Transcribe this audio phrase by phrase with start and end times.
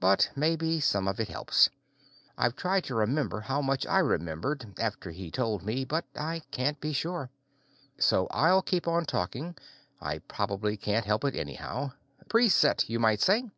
[0.00, 1.68] But maybe some of it helps.
[2.38, 6.80] I've tried to remember how much I remembered, after he told me, but I can't
[6.80, 7.30] be sure.
[7.98, 9.54] So I'll keep on talking.
[10.00, 11.92] I probably can't help it, anyhow.
[12.30, 13.50] Pre set, you might say.